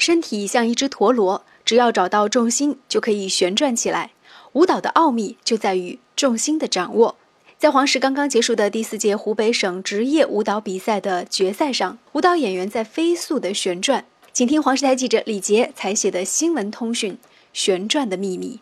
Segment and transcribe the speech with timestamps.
[0.00, 4.12] 身体像一只陀螺，只要找到重心，就可以旋转起来。
[4.54, 7.16] 舞蹈的奥秘就在于重心的掌握。
[7.58, 14.06] 在黄石刚刚结束的第四届湖北省职业舞蹈比赛的决赛上，舞蹈演员在飞速的旋转。
[14.32, 17.18] 请听黄石台记者李杰采写的新闻通讯：
[17.52, 18.58] 旋转的秘密。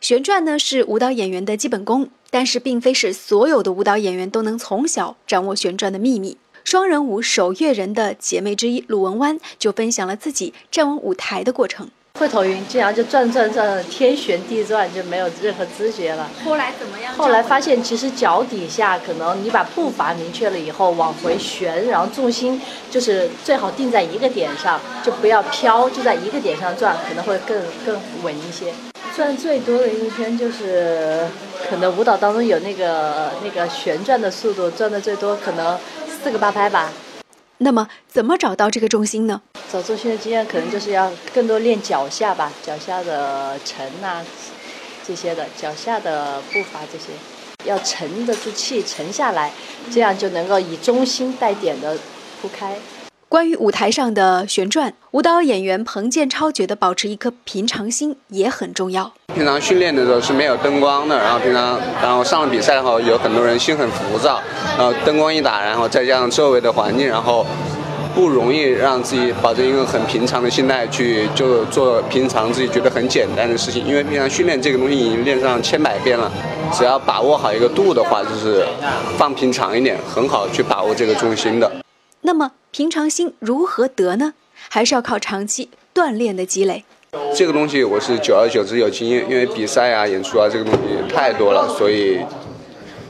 [0.00, 6.38] 旋转呢是舞蹈演员的基本功，但是并非是所有的舞蹈演员都能从小掌握旋转的秘密。
[6.74, 11.88] 双人舞守月人的姐妹之一鲁文湾就分享了自己站稳舞台的过程。
[12.18, 16.28] 会头晕，经常就转转转，天旋地转，就没有任何知觉了。
[16.44, 17.14] 后来怎么样？
[17.14, 22.60] 后来发现，其实脚底下可能你把步伐明确了以后，往回旋，然后重心
[22.90, 27.56] 就是最好定在一个点上，就不要飘，就在一个点上转，可能会更
[27.86, 28.74] 更稳一些。
[29.14, 31.24] 转最多的一圈就是，
[31.70, 35.78] 可能舞蹈当中有那个那个旋转的速度，转的最多可能
[36.24, 36.90] 四个八拍吧。
[37.58, 39.42] 那么，怎么找到这个重心呢？
[39.70, 44.24] 找重心的经验，可能就是要更多练脚下吧，脚下的沉呐，
[45.06, 47.12] 这些的，脚下的步伐这些，
[47.70, 49.52] 要沉得住气，沉下来，
[49.92, 51.98] 这样就能够以中心带点的
[52.40, 52.78] 铺开。
[53.28, 59.12] 关于舞台上的旋转，舞蹈演员彭建超觉得保持一颗平常心也很重要。
[59.34, 64.40] 平常训练的时候是没有灯光的，然后平常，然后上了比赛后，有很多人心很浮躁，
[64.78, 67.44] 然后灯光一打，然后再加上周围的环境，然后
[68.14, 73.84] 不容易让自己保证一个很平常的心态去就做平常自己觉得很简单的事情。
[73.84, 76.30] 因为平常训练这个东西已经练上千百遍了，
[76.72, 78.64] 只要把握好一个度的话，就是
[79.18, 81.68] 放平常一点，很好去把握这个重心的。
[82.20, 84.34] 那么平常心如何得呢？
[84.68, 86.82] 还是要靠长期锻炼的积累。
[87.32, 92.18] 这个东西我是久而久之有经验，因为比赛啊、演出啊这个东西太多了，所以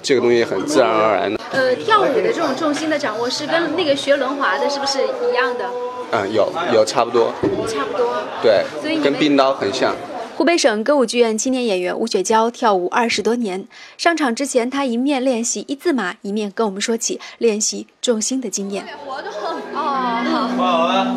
[0.00, 1.40] 这个东西很自然而然的。
[1.50, 5.68] 呃，跳舞的这种重心的掌握是跟那个学轮滑的是不是一样的？
[6.12, 7.34] 嗯，有有差不多。
[7.66, 8.22] 差不多。
[8.40, 8.64] 对，
[9.02, 9.92] 跟冰刀很像。
[10.38, 18.86] 湖北省歌舞剧院青年演员吴雪娇跳舞二十多年，上场之前，她一面练习一字马，一面跟我们说起练习重心的经验。
[19.04, 19.32] 活动
[19.74, 20.22] 哦，
[20.56, 21.08] 好。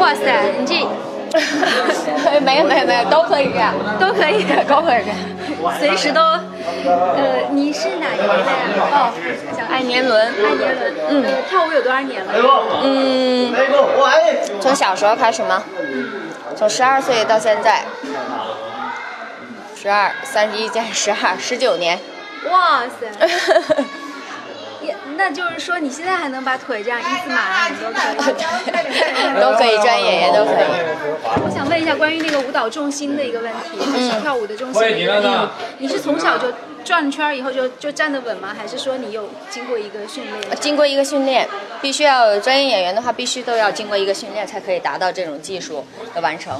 [0.00, 0.72] 哇塞，你这
[2.40, 5.14] 没有没有没有，都可以干，都可以，都可以干，
[5.78, 6.22] 随时都。
[6.22, 8.24] 呃，你是哪一代
[8.90, 9.12] 啊？
[9.12, 9.12] 哦，
[9.70, 10.94] 爱年轮，爱年轮。
[11.10, 12.32] 嗯，跳舞有多少年了？
[12.84, 13.52] 嗯，
[14.62, 15.62] 从小时候开始吗？
[16.56, 17.84] 从十二岁到现在，
[19.76, 21.98] 十二三十一加十二，十九年。
[22.50, 23.10] 哇塞！
[24.82, 28.14] 也那就是说，你现在还能把腿这样一字马，你都可以，
[29.40, 30.64] 都可以专业也都可以。
[31.44, 34.82] 我想问一下关于那个舞蹈重心的一个问题，就是跳舞的重心。
[34.82, 36.50] 嗯，你是从小就
[36.84, 38.54] 转圈以后就就站得稳吗？
[38.56, 40.56] 还是说你有经过一个训练？
[40.60, 41.48] 经过一个训练，
[41.80, 46.54] 必须要专业演员的话，必须都要经过一个训练，才可以达到这种技术的完成。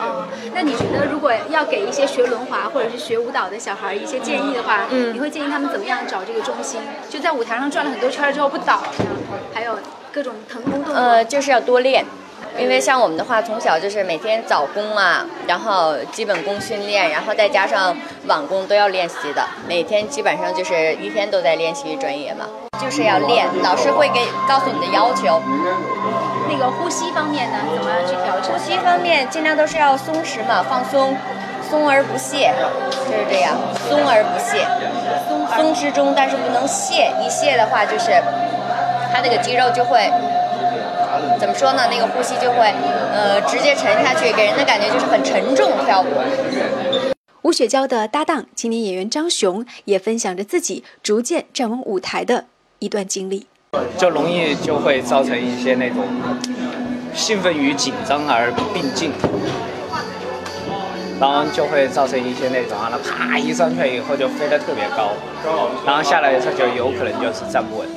[0.00, 6.80] 哦，那你觉得如果要给一些学轮滑或者是学舞蹈的小孩一些建议的话，嗯，你会建议他们怎么样找这个中心？
[7.08, 8.82] 就在舞台上转了很多圈之后不倒，
[9.52, 9.78] 还有
[10.12, 10.94] 各种腾空动作。
[10.94, 12.04] 呃，就是要多练，
[12.58, 22.46] 因为像我们的话，从小就是每天早功啊，然后基本功训练，然后再加上晚功都要练习的，每天基本上就是一天都在练习专业嘛，
[22.80, 25.40] 就是要练，老师会给告诉你的要求。
[26.50, 28.52] 那个呼吸方面呢，怎么去调整？
[28.52, 31.14] 呼吸方面尽量都是要松弛嘛，放松，
[31.68, 32.50] 松而不懈，
[32.90, 33.54] 就是这样，
[33.88, 34.66] 松而不懈，
[35.28, 38.10] 松松之中，但是不能懈，一懈的话就是，
[39.12, 40.10] 他那个肌肉就会，
[41.38, 41.82] 怎么说呢？
[41.90, 42.72] 那个呼吸就会，
[43.12, 45.70] 呃，直接沉下去，给人的感觉就是很沉重。
[45.84, 46.06] 跳舞。
[47.42, 52.46] 吴雪娇的搭档青年演员张雄也分享着自己逐渐站稳舞台的
[52.80, 53.46] 一段经历。
[53.96, 56.04] 就容易就会造成一些那种
[57.14, 59.12] 兴奋与紧张而并进，
[61.20, 65.10] 然后就会造成一些那种啊，那啪一上去以后就飞得特别高，
[65.84, 67.88] 然后下来以后就有可能就是站不稳。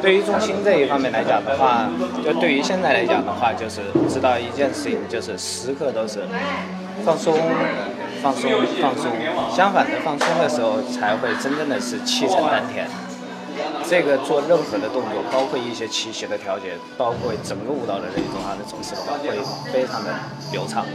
[0.00, 1.88] 对于重心这一方面来讲的话，
[2.24, 6.22] 就对于现在来讲的话，就是知道一件事情，就是时刻都是
[7.04, 7.36] 放松、
[8.22, 8.50] 放松、
[8.80, 9.10] 放松。
[9.54, 12.86] 相反的，放松的时候才会真正的是气沉丹田。
[13.88, 19.36] 这个做任何的动作，包括一些气息的调节，包括整个舞蹈的那种啊的重视的话，会
[19.72, 20.10] 非常的
[20.52, 20.86] 流畅。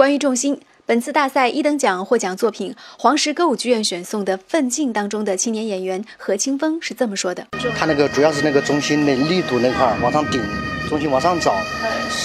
[0.00, 7.46] 关于重心，本次大赛一等奖获奖作品黄石歌舞剧院选送的《奋进》当中的青年演员何清风是这么说的：
[7.78, 10.42] 他那个主要是那个中心的力度那块儿往上顶，
[10.88, 11.52] 中心往上找，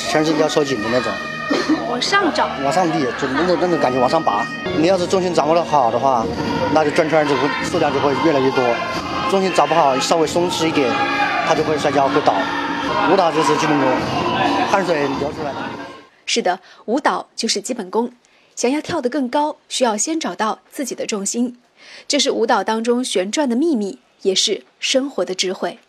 [0.10, 1.12] 全身要收紧的那种。
[1.89, 4.48] 往上找，往上立，就那种那种感觉往上拔。
[4.78, 6.25] 你要是重心掌握的好的话，
[6.74, 8.63] 那就转圈就会数量就会越来越多。
[9.30, 10.89] 重心找不好，稍微松弛一点，
[11.45, 12.36] 他就会摔跤会倒。
[13.12, 13.89] 舞蹈就是基本功。
[14.71, 15.69] 汗水流出来了。
[16.25, 18.12] 是的，舞蹈就是基本功。
[18.56, 21.57] 想要跳得更高，需要先找到自己的重心，
[22.07, 25.80] 这是舞蹈当中旋转的秘密，也是生活的智慧。